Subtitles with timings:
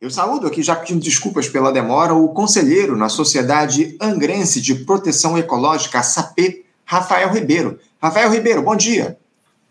[0.00, 5.36] Eu saúdo aqui, já pedindo desculpas pela demora, o conselheiro na Sociedade Angrense de Proteção
[5.36, 7.80] Ecológica, SAP, Rafael Ribeiro.
[8.00, 9.18] Rafael Ribeiro, bom dia.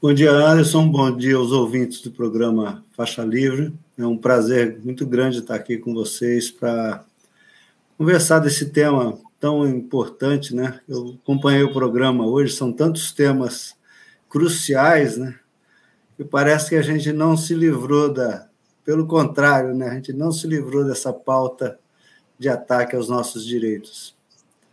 [0.01, 0.89] Bom dia, Anderson.
[0.89, 3.73] Bom dia aos ouvintes do programa Faixa Livre.
[3.97, 7.05] É um prazer muito grande estar aqui com vocês para
[7.97, 10.81] conversar desse tema tão importante, né?
[10.89, 13.75] Eu acompanhei o programa hoje, são tantos temas
[14.27, 15.35] cruciais, né?
[16.19, 18.46] E parece que a gente não se livrou da,
[18.87, 19.89] pelo contrário, né?
[19.89, 21.77] a gente não se livrou dessa pauta
[22.39, 24.15] de ataque aos nossos direitos.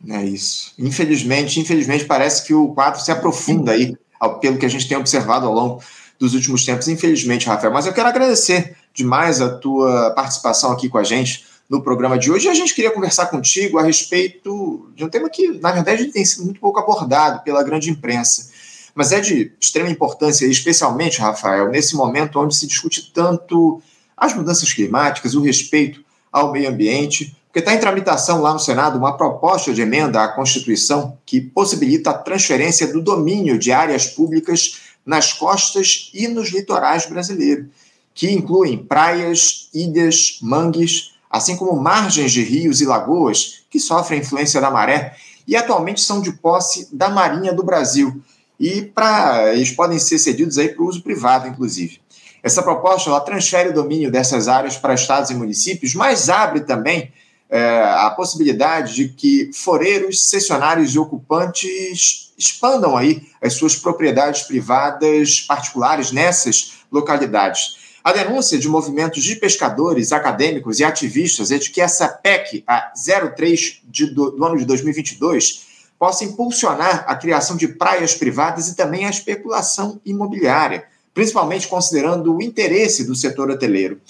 [0.08, 0.72] É isso.
[0.78, 3.96] Infelizmente, infelizmente, parece que o quadro se aprofunda aí,
[4.40, 5.82] pelo que a gente tem observado ao longo
[6.16, 6.86] dos últimos tempos.
[6.86, 7.72] Infelizmente, Rafael.
[7.72, 12.30] Mas eu quero agradecer demais a tua participação aqui com a gente no programa de
[12.30, 12.46] hoje.
[12.46, 16.24] E a gente queria conversar contigo a respeito de um tema que, na verdade, tem
[16.24, 18.48] sido muito pouco abordado pela grande imprensa.
[18.94, 23.82] Mas é de extrema importância, especialmente, Rafael, nesse momento onde se discute tanto
[24.16, 28.98] as mudanças climáticas, o respeito ao meio ambiente, porque está em tramitação lá no Senado
[28.98, 34.80] uma proposta de emenda à Constituição que possibilita a transferência do domínio de áreas públicas
[35.06, 37.66] nas costas e nos litorais brasileiros,
[38.12, 44.60] que incluem praias, ilhas, mangues, assim como margens de rios e lagoas que sofrem influência
[44.60, 45.14] da maré
[45.46, 48.20] e atualmente são de posse da Marinha do Brasil.
[48.58, 52.00] E para eles podem ser cedidos aí para o uso privado, inclusive.
[52.44, 57.10] Essa proposta ela transfere o domínio dessas áreas para estados e municípios, mas abre também
[57.48, 65.40] é, a possibilidade de que foreiros, cessionários e ocupantes expandam aí as suas propriedades privadas
[65.40, 67.78] particulares nessas localidades.
[68.04, 72.92] A denúncia de movimentos de pescadores, acadêmicos e ativistas é de que essa PEC, a
[73.34, 75.64] 03 de, do, do ano de 2022,
[75.98, 82.42] possa impulsionar a criação de praias privadas e também a especulação imobiliária principalmente considerando o
[82.42, 84.00] interesse do setor hoteleiro.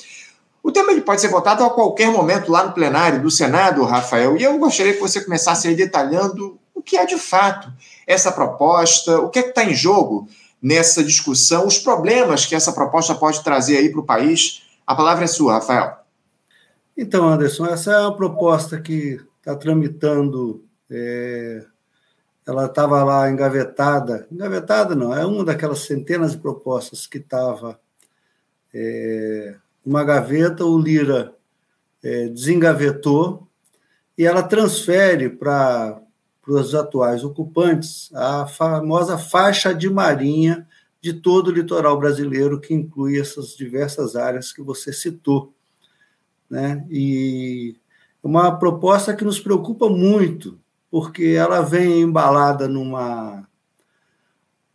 [0.63, 4.37] O tema ele pode ser votado a qualquer momento lá no plenário do Senado, Rafael,
[4.37, 7.71] e eu gostaria que você começasse aí detalhando o que é de fato
[8.07, 10.27] essa proposta, o que é que está em jogo
[10.61, 14.63] nessa discussão, os problemas que essa proposta pode trazer aí para o país.
[14.87, 15.99] A palavra é sua, Rafael.
[16.97, 21.63] Então, Anderson, essa é uma proposta que está tramitando é,
[22.47, 27.81] ela estava lá engavetada, engavetada não, é uma daquelas centenas de propostas que estava
[28.73, 31.35] é, uma gaveta, o Lira
[32.03, 33.47] é, desengavetou
[34.17, 36.01] e ela transfere para
[36.47, 40.67] os atuais ocupantes a famosa faixa de marinha
[41.01, 45.53] de todo o litoral brasileiro, que inclui essas diversas áreas que você citou.
[46.49, 46.85] Né?
[46.91, 47.77] E
[48.23, 50.59] uma proposta que nos preocupa muito,
[50.95, 53.49] porque ela vem embalada numa,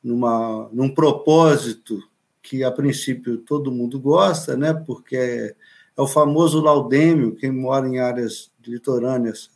[0.03, 1.97] numa, num propósito
[2.41, 4.73] que, a princípio, todo mundo gosta, né?
[4.73, 5.55] porque é,
[5.95, 9.49] é o famoso laudêmio, quem mora em áreas litorâneas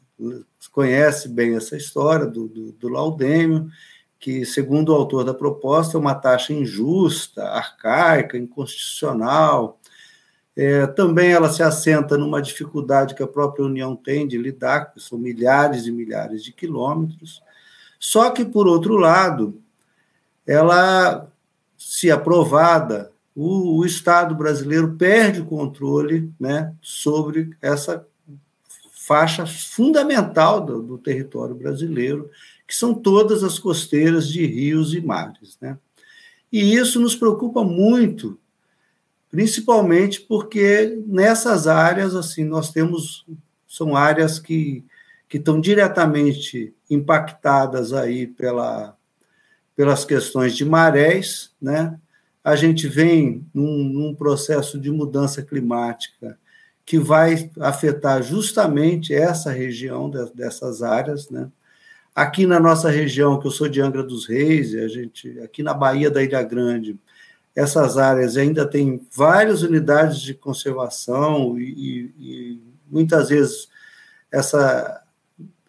[0.72, 3.68] conhece bem essa história do, do, do laudêmio,
[4.18, 9.82] que, segundo o autor da proposta, é uma taxa injusta, arcaica, inconstitucional,
[10.56, 15.00] é, também ela se assenta numa dificuldade que a própria União tem de lidar, que
[15.00, 17.42] são milhares e milhares de quilômetros.
[18.00, 19.60] Só que, por outro lado,
[20.46, 21.28] ela,
[21.78, 28.06] se aprovada, o, o Estado brasileiro perde o controle né, sobre essa
[28.92, 32.30] faixa fundamental do, do, território brasileiro,
[32.68, 35.58] que são todas as costeiras de rios e mares.
[35.60, 35.78] Né?
[36.52, 38.38] E isso nos preocupa muito,
[39.34, 43.26] principalmente porque nessas áreas assim nós temos
[43.68, 44.86] são áreas que,
[45.28, 48.96] que estão diretamente impactadas aí pela,
[49.76, 52.00] pelas questões de marés, né?
[52.44, 56.38] A gente vem num, num processo de mudança climática
[56.86, 61.50] que vai afetar justamente essa região de, dessas áreas, né?
[62.14, 65.74] Aqui na nossa região, que eu sou de Angra dos Reis, a gente aqui na
[65.74, 67.00] Baía da Ilha Grande,
[67.56, 73.68] essas áreas ainda têm várias unidades de conservação e, e, muitas vezes
[74.32, 75.04] essa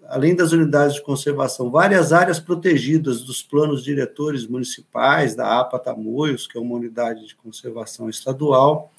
[0.09, 6.47] além das unidades de conservação, várias áreas protegidas dos planos diretores municipais da APA Tamoios,
[6.47, 8.93] que é uma unidade de conservação estadual,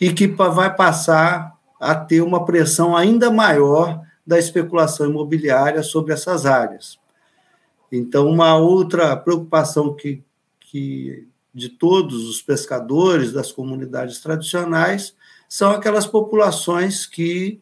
[0.00, 6.46] e que vai passar a ter uma pressão ainda maior da especulação imobiliária sobre essas
[6.46, 6.98] áreas.
[7.90, 10.22] Então, uma outra preocupação que,
[10.60, 15.14] que de todos os pescadores das comunidades tradicionais
[15.48, 17.60] são aquelas populações que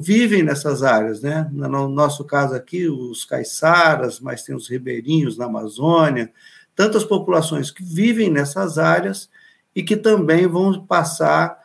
[0.00, 1.50] vivem nessas áreas, né?
[1.52, 6.32] No nosso caso aqui, os caiçaras, mas tem os ribeirinhos na Amazônia,
[6.76, 9.28] tantas populações que vivem nessas áreas
[9.74, 11.58] e que também vão passar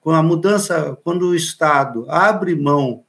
[0.00, 3.02] com a mudança, quando o Estado abre mão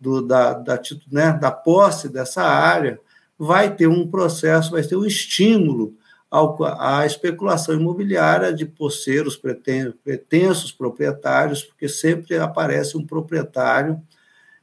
[0.00, 0.80] do, da, da,
[1.12, 2.98] né, da posse dessa área,
[3.38, 5.94] vai ter um processo, vai ter um estímulo
[6.30, 14.00] à especulação imobiliária de posseiros pretensos proprietários, porque sempre aparece um proprietário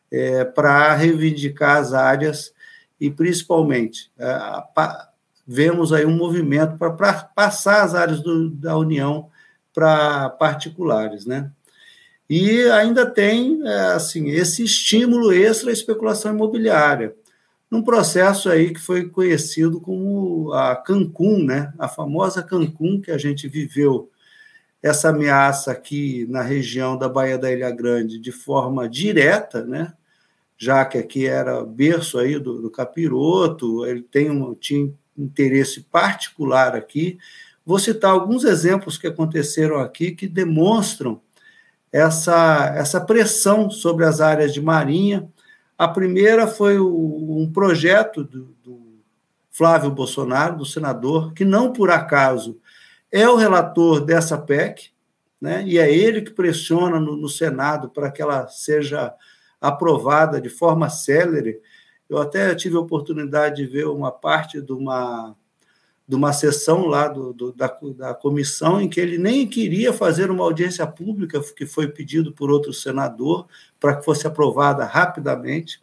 [0.10, 2.54] é, para reivindicar as áreas
[3.00, 4.26] e, principalmente, é,
[4.74, 5.10] pa,
[5.46, 9.30] vemos aí um movimento para passar as áreas do, da União
[9.74, 11.52] para particulares, né?
[12.30, 17.14] E ainda tem é, assim esse estímulo extra à especulação imobiliária
[17.70, 21.74] num processo aí que foi conhecido como a Cancún, né?
[21.78, 24.10] A famosa Cancún que a gente viveu
[24.82, 29.94] essa ameaça aqui na região da Baía da Ilha Grande de forma direta, né?
[30.58, 36.76] Já que aqui era berço aí do, do capiroto, ele tem um tinha interesse particular
[36.76, 37.18] aqui.
[37.66, 41.22] Vou citar alguns exemplos que aconteceram aqui que demonstram
[41.92, 45.28] essa, essa pressão sobre as áreas de marinha,
[45.78, 49.00] a primeira foi o, um projeto do, do
[49.52, 52.60] Flávio Bolsonaro, do senador, que não por acaso
[53.12, 54.90] é o relator dessa PEC,
[55.40, 55.64] né?
[55.66, 59.14] e é ele que pressiona no, no Senado para que ela seja
[59.62, 61.60] aprovada de forma célere.
[62.10, 65.36] Eu até tive a oportunidade de ver uma parte de uma
[66.08, 67.68] de uma sessão lá do, do, da,
[67.98, 72.50] da comissão em que ele nem queria fazer uma audiência pública, que foi pedido por
[72.50, 73.46] outro senador,
[73.80, 75.82] para que fosse aprovada rapidamente.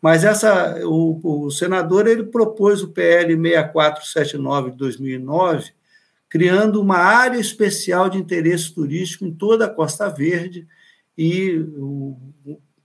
[0.00, 5.72] Mas essa, o, o senador ele propôs o PL 6479 de 2009,
[6.28, 10.68] criando uma área especial de interesse turístico em toda a Costa Verde,
[11.16, 12.16] e um,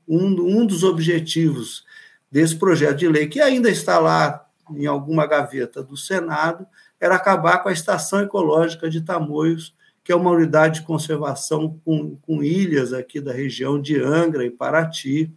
[0.07, 1.83] um dos objetivos
[2.31, 6.65] desse projeto de lei, que ainda está lá em alguma gaveta do Senado,
[6.99, 12.15] era acabar com a Estação Ecológica de Tamoios, que é uma unidade de conservação com,
[12.17, 15.31] com ilhas aqui da região de Angra e Paraty,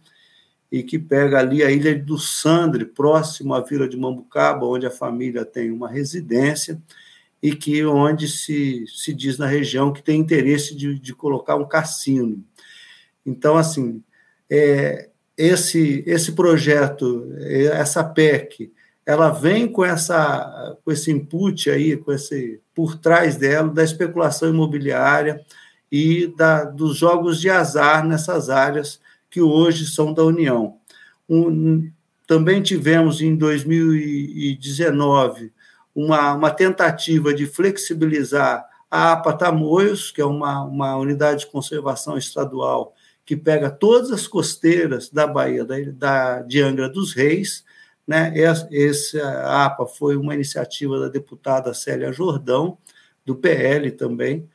[0.71, 4.91] e que pega ali a ilha do Sandre, próximo à vila de Mambucaba, onde a
[4.91, 6.81] família tem uma residência,
[7.41, 11.67] e que onde se, se diz na região que tem interesse de, de colocar um
[11.67, 12.43] cassino.
[13.25, 14.03] Então, assim,
[14.49, 18.73] é, esse, esse projeto, essa PEC,
[19.07, 24.49] ela vem com essa com esse input aí, com esse por trás dela da especulação
[24.49, 25.45] imobiliária
[25.89, 28.99] e da, dos jogos de azar nessas áreas
[29.29, 30.75] que hoje são da União.
[31.29, 31.89] Um,
[32.27, 35.53] também tivemos em 2019
[35.95, 42.17] uma, uma tentativa de flexibilizar a APA Tamoios, que é uma, uma unidade de conservação
[42.17, 42.93] estadual
[43.25, 47.63] que pega todas as costeiras da Bahia da, da, de Angra dos Reis,
[48.07, 48.31] né?
[48.35, 52.77] Essa APA foi uma iniciativa da deputada Célia Jordão,
[53.25, 54.47] do PL também,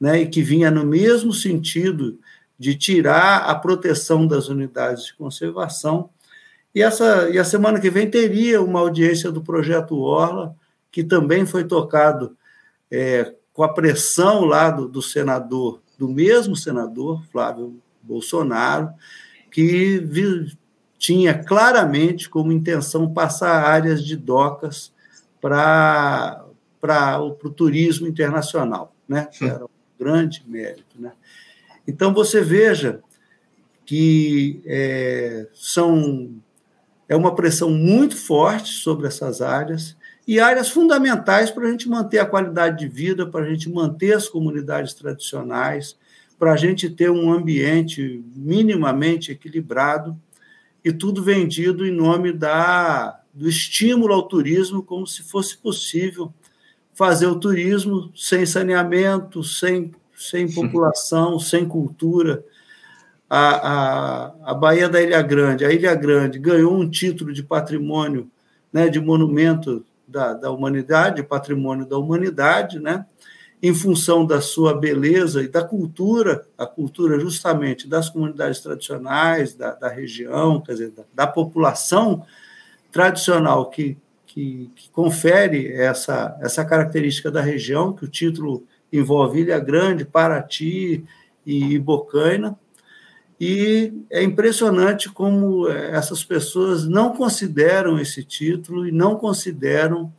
[0.00, 0.22] né?
[0.22, 2.18] e que vinha no mesmo sentido
[2.58, 6.10] de tirar a proteção das unidades de conservação.
[6.74, 10.56] E, essa, e a semana que vem teria uma audiência do projeto Orla,
[10.90, 12.36] que também foi tocado
[12.90, 18.90] é, com a pressão lá do, do senador, do mesmo senador, Flávio Bolsonaro,
[19.50, 19.98] que
[20.98, 24.92] tinha claramente como intenção passar áreas de docas
[25.40, 26.44] para
[27.20, 29.28] o turismo internacional, né?
[29.30, 30.98] que era um grande mérito.
[30.98, 31.12] Né?
[31.86, 33.00] Então, você veja
[33.84, 36.34] que é, são,
[37.08, 42.18] é uma pressão muito forte sobre essas áreas e áreas fundamentais para a gente manter
[42.18, 45.96] a qualidade de vida, para a gente manter as comunidades tradicionais,
[46.36, 50.20] para a gente ter um ambiente minimamente equilibrado
[50.86, 56.32] e tudo vendido em nome da, do estímulo ao turismo, como se fosse possível
[56.94, 62.44] fazer o turismo sem saneamento, sem, sem população, sem cultura.
[63.28, 68.30] A, a, a Baía da Ilha Grande, a Ilha Grande ganhou um título de patrimônio,
[68.72, 73.04] né, de monumento da, da humanidade, patrimônio da humanidade, né?
[73.62, 79.72] Em função da sua beleza e da cultura, a cultura justamente das comunidades tradicionais, da,
[79.72, 82.24] da região, quer dizer, da, da população
[82.92, 83.96] tradicional que,
[84.26, 91.04] que, que, confere essa, essa característica da região, que o título envolve Ilha Grande, Paraty
[91.44, 92.58] e Bocaina,
[93.40, 100.10] e é impressionante como essas pessoas não consideram esse título e não consideram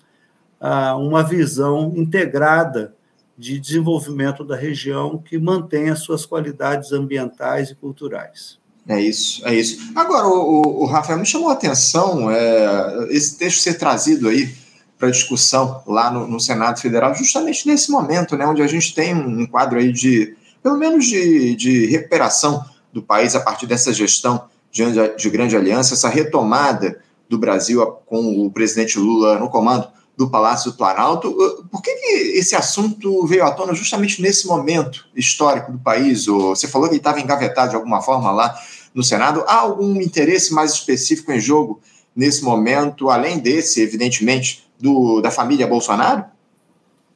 [0.60, 2.97] ah, uma visão integrada
[3.38, 8.58] de desenvolvimento da região que mantenha suas qualidades ambientais e culturais.
[8.88, 9.92] É isso, é isso.
[9.96, 14.56] Agora, o, o Rafael me chamou a atenção é, esse texto ser trazido aí
[14.98, 19.14] para discussão lá no, no, Senado Federal, justamente nesse momento, né, onde a gente tem
[19.14, 24.46] um quadro aí de pelo menos de, de recuperação do país a partir dessa gestão
[24.72, 24.84] de,
[25.16, 29.88] de grande aliança, essa retomada do Brasil com o presidente Lula no comando
[30.18, 31.32] do Palácio do Planalto.
[31.72, 32.08] Por que, que
[32.40, 36.26] esse assunto veio à tona justamente nesse momento histórico do país?
[36.26, 38.56] Você falou que ele estava engavetado de alguma forma lá
[38.96, 39.44] no Senado.
[39.48, 41.80] Há algum interesse mais específico em jogo
[42.16, 46.26] nesse momento, além desse, evidentemente, do, da família Bolsonaro?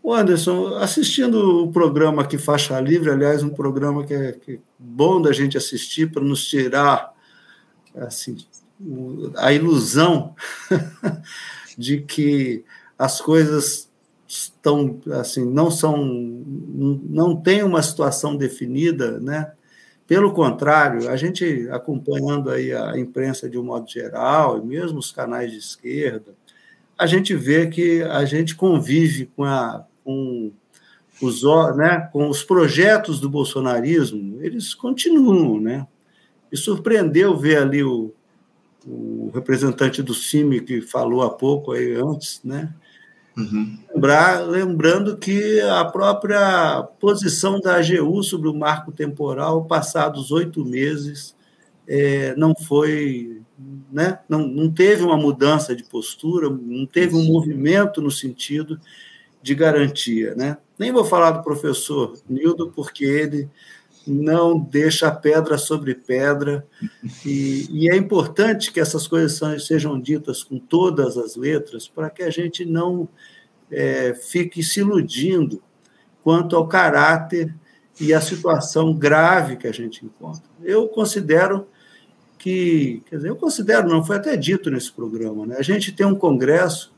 [0.03, 4.59] O Anderson, assistindo o programa aqui Faixa Livre, aliás, um programa que é, que é
[4.77, 7.13] bom da gente assistir para nos tirar
[7.95, 8.37] assim,
[9.37, 10.35] a ilusão
[11.77, 12.63] de que
[13.01, 13.89] as coisas
[14.27, 15.97] estão assim não são
[17.09, 19.51] não tem uma situação definida, né?
[20.05, 25.11] Pelo contrário, a gente acompanhando aí a imprensa de um modo geral e mesmo os
[25.11, 26.35] canais de esquerda,
[26.97, 30.51] a gente vê que a gente convive com a com
[31.21, 31.41] os,
[31.75, 35.87] né, com os projetos do bolsonarismo, eles continuam, né?
[36.51, 38.13] E surpreendeu ver ali o,
[38.85, 42.73] o representante do CIMI que falou há pouco aí antes, né?
[43.41, 43.77] Uhum.
[43.93, 51.35] Lembrar, lembrando que a própria posição da AGU sobre o marco temporal, passados oito meses,
[51.87, 53.41] é, não foi,
[53.91, 54.19] né?
[54.29, 58.79] não, não teve uma mudança de postura, não teve um movimento no sentido
[59.41, 60.35] de garantia.
[60.35, 60.57] Né?
[60.77, 63.49] Nem vou falar do professor Nildo, porque ele
[64.07, 66.65] não deixa pedra sobre pedra,
[67.25, 72.23] e, e, é importante que essas coisas sejam ditas com todas as letras, para que
[72.23, 73.07] a gente não
[73.69, 75.61] é, fique se iludindo
[76.23, 77.53] quanto ao caráter
[77.99, 80.43] e a situação grave que a gente encontra.
[80.63, 81.67] Eu considero
[82.37, 85.57] que, quer dizer, eu considero, não foi até dito nesse programa, né?
[85.59, 86.91] a gente tem um Congresso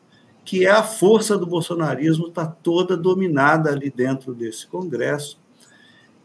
[0.46, 5.40] que é a força do bolsonarismo, está toda dominada ali dentro desse Congresso.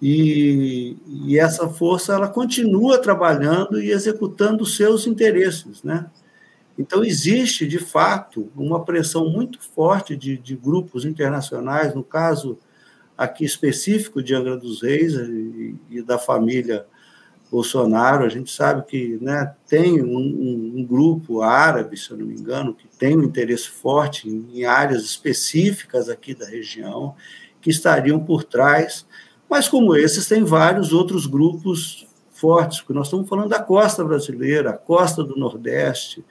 [0.00, 5.82] E, e, essa força ela continua trabalhando e executando seus interesses.
[5.82, 6.06] Né?
[6.78, 12.58] Então, existe, de fato, uma pressão muito forte de, de grupos internacionais, no caso
[13.16, 16.86] aqui específico de Angra dos Reis e, e da família
[17.50, 22.26] Bolsonaro, a gente sabe que né, tem um, um, um, grupo árabe, se eu não
[22.26, 27.14] me engano, que tem um interesse forte em, em, áreas específicas aqui da região,
[27.60, 29.06] que estariam por trás,
[29.48, 34.70] mas como esses, tem vários outros grupos fortes, porque nós estamos falando da costa brasileira,
[34.70, 36.24] a costa do Nordeste,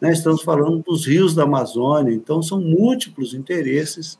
[0.00, 4.18] né, estamos falando dos rios da Amazônia, então são múltiplos interesses.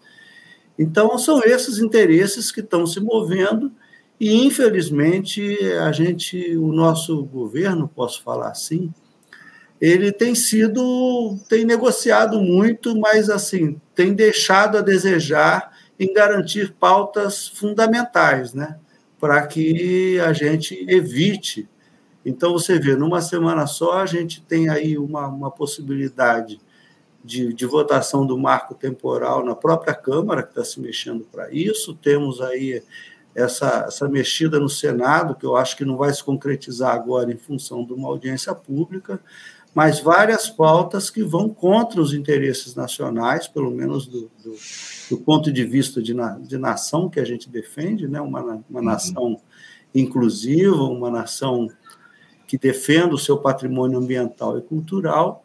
[0.79, 3.73] Então, são esses interesses que estão se movendo
[4.21, 8.93] e, infelizmente, a gente, o nosso governo, posso falar assim,
[9.81, 17.49] ele tem sido, tem negociado muito, mas assim, tem deixado a desejar em garantir pautas
[17.49, 18.79] fundamentais, né?
[19.21, 21.69] Para que a gente evite.
[22.25, 26.61] Então, você vê, numa semana só, a gente tem aí uma, uma possibilidade
[27.25, 31.95] de, de votação do marco temporal na própria Câmara, que está se mexendo para isso,
[31.95, 32.83] temos aí
[33.35, 37.37] essa, essa mexida no Senado, que eu acho que não vai se concretizar agora em
[37.37, 39.21] função de uma audiência pública,
[39.75, 44.55] mas várias pautas que vão contra os interesses nacionais, pelo menos do, do,
[45.13, 48.19] do ponto de vista de, na, de, nação que a gente defende, né?
[48.19, 48.83] uma, uma uhum.
[48.83, 49.39] nação
[49.95, 51.69] inclusiva, uma nação
[52.47, 55.45] que defenda o seu patrimônio ambiental e cultural,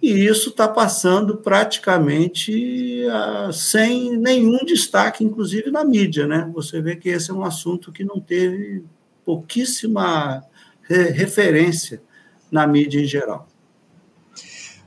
[0.00, 6.26] e isso está passando praticamente uh, sem nenhum destaque, inclusive na mídia.
[6.26, 6.50] Né?
[6.54, 8.82] Você vê que esse é um assunto que não teve
[9.26, 10.42] pouquíssima
[10.88, 12.02] re referência
[12.50, 13.46] na mídia em geral.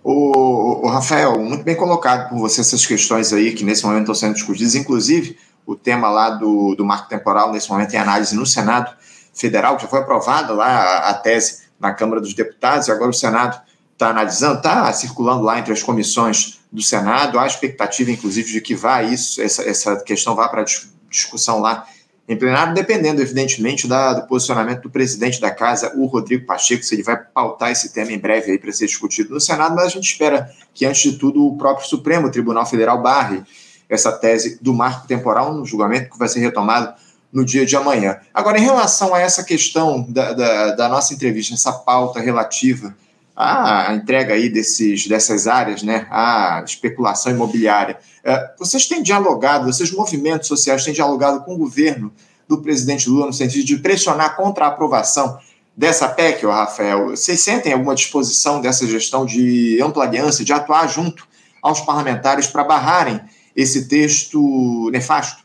[0.07, 4.13] O, o, Rafael, muito bem colocado por você essas questões aí que nesse momento estão
[4.13, 5.35] sendo discutidas, inclusive
[5.65, 8.95] o tema lá do, do marco temporal, nesse momento em análise no Senado
[9.33, 13.09] Federal, que já foi aprovada lá a, a tese na Câmara dos Deputados, e agora
[13.09, 13.59] o Senado
[13.93, 18.75] está analisando, está circulando lá entre as comissões do Senado, há expectativa, inclusive, de que
[18.75, 20.65] vá isso, essa, essa questão vá para
[21.09, 21.87] discussão lá
[22.27, 26.95] em plenário, dependendo, evidentemente, da, do posicionamento do presidente da casa, o Rodrigo Pacheco, se
[26.95, 29.89] ele vai pautar esse tema em breve aí para ser discutido no Senado, mas a
[29.89, 33.43] gente espera que, antes de tudo, o próprio Supremo Tribunal Federal barre
[33.87, 36.95] essa tese do marco temporal no julgamento que vai ser retomado
[37.31, 38.17] no dia de amanhã.
[38.33, 42.95] Agora, em relação a essa questão da, da, da nossa entrevista, essa pauta relativa
[43.35, 47.99] a entrega aí desses, dessas áreas, né, a especulação imobiliária.
[48.23, 52.13] É, vocês têm dialogado, vocês movimentos sociais têm dialogado com o governo
[52.47, 55.37] do presidente Lula no sentido de pressionar contra a aprovação
[55.75, 57.09] dessa PEC, Rafael?
[57.09, 61.27] Vocês sentem alguma disposição dessa gestão de ampla aliança, de atuar junto
[61.61, 63.19] aos parlamentares para barrarem
[63.55, 65.44] esse texto nefasto?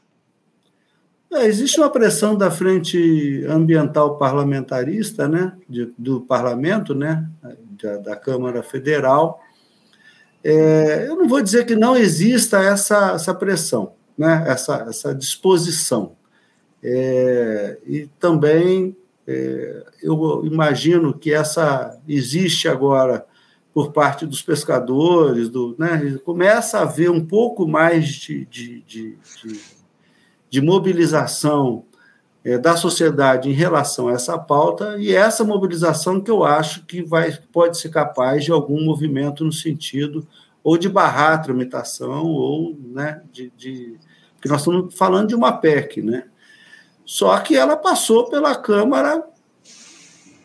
[1.32, 7.24] É, existe uma pressão da frente ambiental parlamentarista, né, de, do parlamento, né,
[7.80, 9.40] da, da Câmara Federal.
[10.42, 16.16] É, eu não vou dizer que não exista essa, essa pressão, né, essa, essa disposição.
[16.82, 23.24] É, e também é, eu imagino que essa existe agora
[23.72, 29.18] por parte dos pescadores, do, né, começa a haver um pouco mais de, de, de,
[29.44, 29.60] de,
[30.50, 31.84] de mobilização
[32.44, 36.84] é, da sociedade em relação a essa pauta, e é essa mobilização que eu acho
[36.84, 40.26] que vai, pode ser capaz de algum movimento no sentido
[40.62, 43.96] ou de barrar a tramitação, ou né, de, de.
[44.34, 46.24] Porque nós estamos falando de uma PEC, né?
[47.04, 49.24] Só que ela passou pela Câmara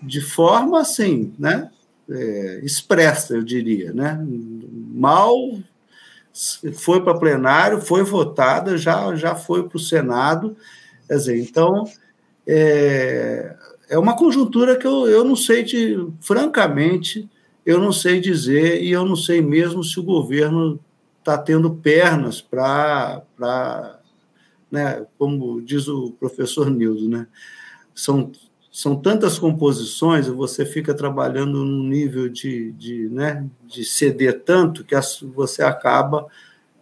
[0.01, 1.69] de forma assim, né?
[2.09, 4.23] É, expressa, eu diria, né?
[4.93, 5.35] Mal
[6.73, 10.55] foi para plenário, foi votada, já, já foi para o Senado.
[11.07, 11.85] Quer dizer, então,
[12.45, 13.55] é,
[13.89, 17.29] é uma conjuntura que eu, eu não sei, de, francamente,
[17.65, 20.79] eu não sei dizer, e eu não sei mesmo se o governo
[21.19, 23.23] está tendo pernas para,
[24.69, 27.27] né, como diz o professor Nildo, né,
[27.93, 28.31] são,
[28.75, 34.93] são tantas composições, você fica trabalhando num nível de, de, né, de ceder tanto que
[35.33, 36.27] você acaba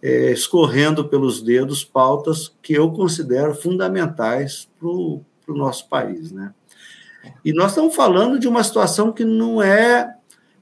[0.01, 6.31] é, escorrendo pelos dedos pautas que eu considero fundamentais para o nosso país.
[6.31, 6.51] Né?
[7.45, 10.15] E nós estamos falando de uma situação que não é.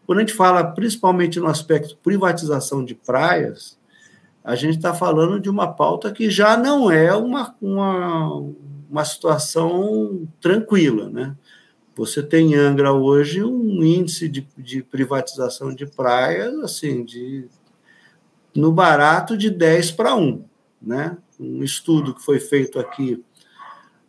[0.05, 3.79] Quando a gente fala principalmente no aspecto privatização de praias,
[4.43, 8.43] a gente está falando de uma pauta que já não é uma, uma,
[8.91, 11.09] uma situação tranquila.
[11.09, 11.35] Né?
[11.95, 17.47] Você tem em Angra hoje um índice de, de privatização de praias assim de
[18.53, 20.43] no barato de 10 para 1.
[20.81, 21.17] Né?
[21.39, 23.23] Um estudo que foi feito aqui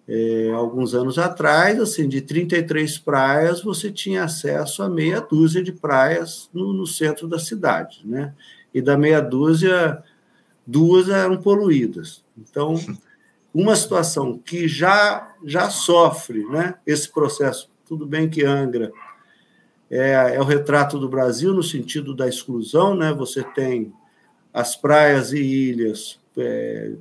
[0.09, 5.73] é, alguns anos atrás, assim, de 33 praias, você tinha acesso a meia dúzia de
[5.73, 8.01] praias no, no centro da cidade.
[8.05, 8.35] Né?
[8.75, 10.03] E da meia dúzia,
[10.67, 12.25] duas eram poluídas.
[12.37, 12.75] Então,
[13.55, 18.93] uma situação que já, já sofre né, esse processo, tudo bem que Angra
[19.91, 23.13] é, é o retrato do Brasil no sentido da exclusão, né?
[23.13, 23.93] você tem
[24.53, 26.93] as praias e ilhas, é,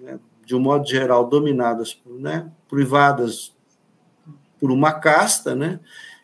[0.00, 3.52] né, de um modo geral, dominadas, né, privadas
[4.60, 5.80] por uma casta, né,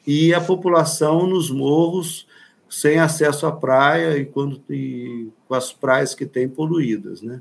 [0.07, 2.28] e a população nos morros
[2.69, 7.23] sem acesso à praia e, quando, e com as praias que têm poluídas.
[7.23, 7.41] Né?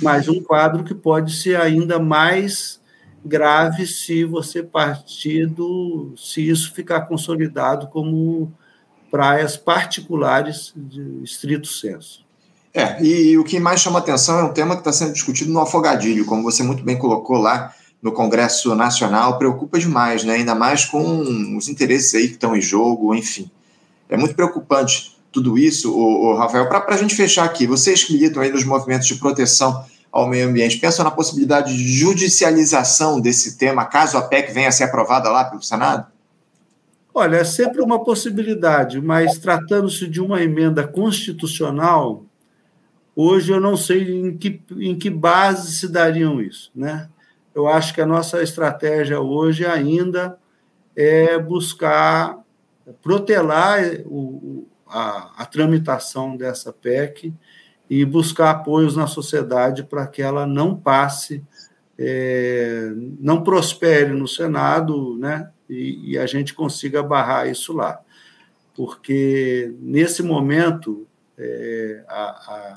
[0.00, 2.80] Mas um quadro que pode ser ainda mais
[3.24, 6.14] grave se você partir do.
[6.16, 8.52] se isso ficar consolidado como
[9.10, 12.26] praias particulares de estrito senso.
[12.72, 15.50] É, e, e o que mais chama atenção é um tema que está sendo discutido
[15.50, 20.34] no afogadilho, como você muito bem colocou lá no Congresso Nacional, preocupa demais, né?
[20.34, 23.50] ainda mais com os interesses aí que estão em jogo, enfim.
[24.08, 26.68] É muito preocupante tudo isso, o, Rafael.
[26.68, 30.48] Para a gente fechar aqui, vocês que militam aí nos movimentos de proteção ao meio
[30.48, 35.28] ambiente, pensam na possibilidade de judicialização desse tema, caso a PEC venha a ser aprovada
[35.28, 36.06] lá pelo Senado?
[37.12, 42.24] Olha, é sempre uma possibilidade, mas tratando-se de uma emenda constitucional,
[43.20, 46.70] Hoje eu não sei em que, em que base se dariam isso.
[46.72, 47.08] Né?
[47.52, 50.38] Eu acho que a nossa estratégia hoje ainda
[50.94, 52.38] é buscar
[53.02, 57.32] protelar o, a, a tramitação dessa PEC
[57.88, 61.42] e buscar apoios na sociedade para que ela não passe,
[61.98, 65.50] é, não prospere no Senado, né?
[65.68, 68.00] E, e, a gente consiga barrar isso lá.
[68.74, 72.74] Porque, nesse momento, é, a, a,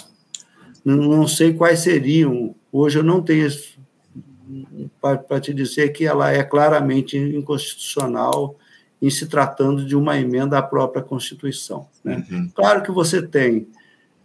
[0.84, 2.56] não sei quais seriam.
[2.71, 3.47] Hoje eu não tenho
[5.00, 8.58] para te dizer que ela é claramente inconstitucional
[9.01, 11.87] em se tratando de uma emenda à própria Constituição.
[12.03, 12.25] Né?
[12.29, 12.49] Uhum.
[12.53, 13.67] Claro que você tem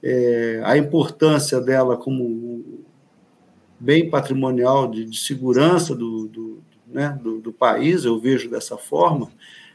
[0.02, 2.84] é, a importância dela como
[3.80, 9.30] bem patrimonial de, de segurança do, do, né, do, do, país, eu vejo dessa forma,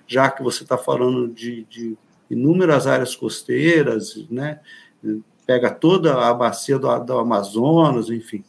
[0.08, 1.98] já que você está falando de, de
[2.30, 4.60] inúmeras áreas costeiras, né,
[5.46, 8.44] pega toda a bacia do, do Amazonas, enfim.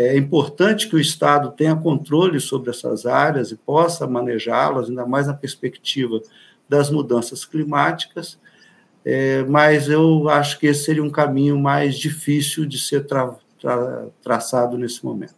[0.00, 5.26] É importante que o Estado tenha controle sobre essas áreas e possa manejá-las, ainda mais
[5.26, 6.20] na perspectiva
[6.68, 8.38] das mudanças climáticas,
[9.04, 14.06] é, mas eu acho que esse seria um caminho mais difícil de ser tra tra
[14.22, 15.34] traçado nesse momento.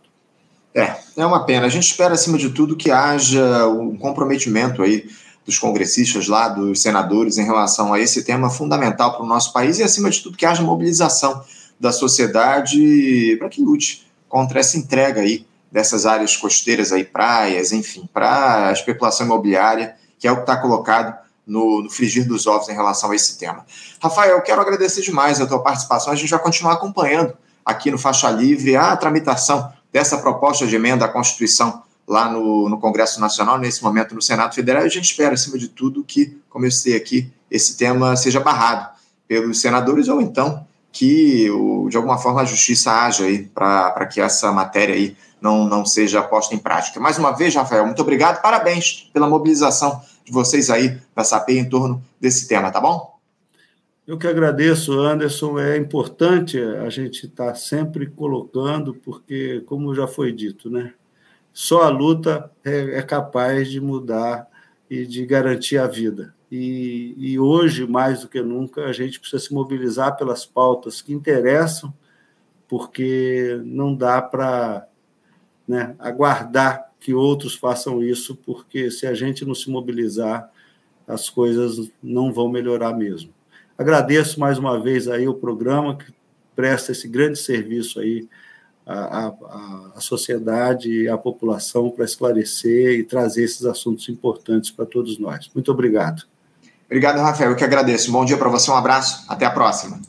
[0.74, 1.64] É, é uma pena.
[1.64, 5.08] A gente espera, acima de tudo, que haja um comprometimento aí
[5.46, 9.78] dos congressistas lá, dos senadores, em relação a esse tema fundamental para o nosso país
[9.78, 11.42] e, acima de tudo, que haja mobilização
[11.78, 18.08] da sociedade para que lute contra essa entrega aí dessas áreas costeiras aí, praias, enfim,
[18.14, 22.68] para a especulação imobiliária, que é o que está colocado no, no, frigir dos ovos
[22.68, 23.66] em relação a esse tema.
[24.00, 26.12] Rafael, eu quero agradecer demais a tua participação.
[26.12, 31.04] A gente vai continuar acompanhando aqui no Faixa Livre a tramitação dessa proposta de emenda
[31.04, 35.04] à Constituição lá no, no Congresso Nacional, nesse momento no Senado Federal, e a gente
[35.04, 38.88] espera, acima de tudo, que, como eu citei aqui, esse tema seja barrado
[39.28, 41.48] pelos senadores ou então que,
[41.88, 46.22] de alguma forma, a justiça haja aí para que essa matéria aí não, não seja
[46.22, 47.00] posta em prática.
[47.00, 51.68] Mais uma vez, Rafael, muito obrigado, parabéns pela mobilização de vocês aí da SAPEI em
[51.68, 53.18] torno desse tema, tá bom?
[54.06, 55.58] Eu que agradeço, Anderson.
[55.58, 60.94] É importante a gente estar tá sempre colocando, porque, como já foi dito, né?
[61.52, 64.48] Só a luta é, é capaz de mudar
[64.88, 66.34] e de garantir a vida.
[66.50, 71.12] E, e, hoje, mais do que nunca, a gente precisa se mobilizar pelas pautas que
[71.12, 71.94] interessam,
[72.68, 74.88] porque não dá para
[75.66, 80.50] né, aguardar que outros façam isso, porque se a gente não se mobilizar,
[81.06, 83.32] as coisas não vão melhorar mesmo.
[83.78, 86.12] Agradeço mais uma vez aí o programa que
[86.54, 88.28] presta esse grande serviço aí
[88.84, 94.84] à, à, à sociedade e à população para esclarecer e trazer esses assuntos importantes para
[94.84, 95.50] todos nós.
[95.54, 96.24] Muito obrigado.
[96.90, 97.50] Obrigado, Rafael.
[97.50, 98.10] Eu que agradeço.
[98.10, 99.24] Bom dia para você, um abraço.
[99.28, 100.00] Até a próxima.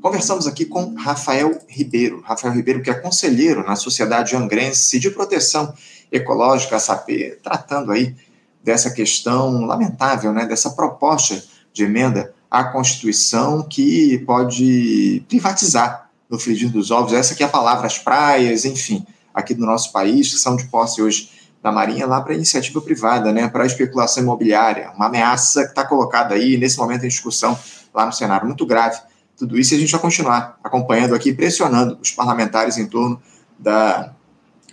[0.00, 2.22] Conversamos aqui com Rafael Ribeiro.
[2.22, 5.74] Rafael Ribeiro, que é conselheiro na Sociedade Angrense de Proteção
[6.10, 8.16] Ecológica, SAP, tratando aí
[8.64, 16.70] dessa questão lamentável, né, dessa proposta de emenda à Constituição que pode privatizar no frigir
[16.70, 20.38] dos ovos, essa que é a palavra, as praias, enfim, aqui do nosso país, que
[20.38, 25.06] são de posse hoje da Marinha, lá para iniciativa privada, né, para especulação imobiliária, uma
[25.06, 27.58] ameaça que está colocada aí, nesse momento, em discussão
[27.92, 28.98] lá no Senado, muito grave.
[29.36, 33.20] Tudo isso a gente vai continuar acompanhando aqui, pressionando os parlamentares em torno
[33.58, 34.12] da,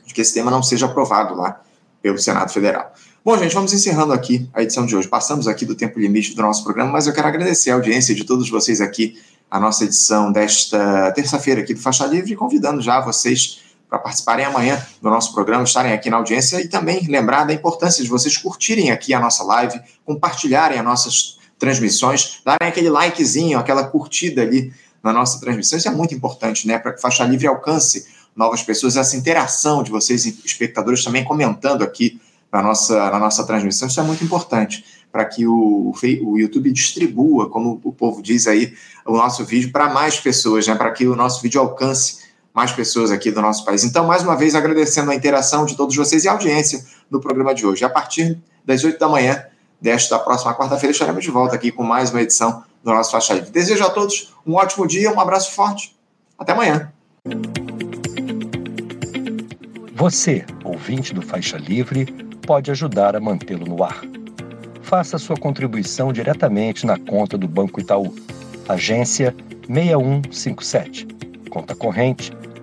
[0.06, 1.62] de que esse tema não seja aprovado lá
[2.02, 2.94] pelo Senado Federal.
[3.24, 5.08] Bom, gente, vamos encerrando aqui a edição de hoje.
[5.08, 8.24] Passamos aqui do tempo limite do nosso programa, mas eu quero agradecer a audiência de
[8.24, 9.22] todos vocês aqui,
[9.52, 14.86] a nossa edição desta terça-feira aqui do Faixa Livre, convidando já vocês para participarem amanhã
[15.02, 18.92] do nosso programa, estarem aqui na audiência e também lembrar da importância de vocês curtirem
[18.92, 25.14] aqui a nossa live, compartilharem as nossas transmissões, darem aquele likezinho, aquela curtida ali na
[25.14, 25.78] nossa transmissão.
[25.78, 29.90] Isso é muito importante, né, para que Faixa Livre alcance novas pessoas, essa interação de
[29.90, 32.22] vocês, espectadores, também comentando aqui
[32.52, 33.88] na nossa, na nossa transmissão.
[33.88, 38.74] Isso é muito importante para que o, o YouTube distribua, como o povo diz aí,
[39.06, 40.76] o nosso vídeo para mais pessoas, né?
[40.76, 42.27] para que o nosso vídeo alcance
[42.58, 43.84] mais pessoas aqui do nosso país.
[43.84, 47.54] Então, mais uma vez, agradecendo a interação de todos vocês e a audiência no programa
[47.54, 47.86] de hoje.
[47.86, 49.46] A partir das 8 da manhã
[49.80, 53.52] desta próxima quarta-feira, estaremos de volta aqui com mais uma edição do nosso Faixa Livre.
[53.52, 55.96] Desejo a todos um ótimo dia, um abraço forte.
[56.36, 56.92] Até amanhã.
[59.94, 62.06] Você, ouvinte do Faixa Livre,
[62.42, 64.02] pode ajudar a mantê-lo no ar.
[64.82, 68.16] Faça sua contribuição diretamente na conta do Banco Itaú,
[68.68, 69.36] agência
[69.68, 71.08] 6157,
[71.52, 72.32] conta corrente